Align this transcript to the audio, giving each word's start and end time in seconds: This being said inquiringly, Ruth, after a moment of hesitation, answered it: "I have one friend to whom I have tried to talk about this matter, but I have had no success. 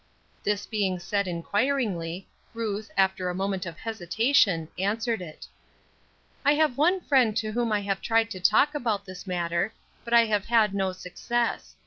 This 0.43 0.65
being 0.65 0.97
said 0.97 1.27
inquiringly, 1.27 2.27
Ruth, 2.55 2.89
after 2.97 3.29
a 3.29 3.35
moment 3.35 3.67
of 3.67 3.77
hesitation, 3.77 4.67
answered 4.79 5.21
it: 5.21 5.45
"I 6.43 6.53
have 6.55 6.75
one 6.75 7.01
friend 7.01 7.37
to 7.37 7.51
whom 7.51 7.71
I 7.71 7.81
have 7.81 8.01
tried 8.01 8.31
to 8.31 8.39
talk 8.39 8.73
about 8.73 9.05
this 9.05 9.27
matter, 9.27 9.73
but 10.03 10.15
I 10.15 10.25
have 10.25 10.45
had 10.45 10.73
no 10.73 10.91
success. 10.91 11.75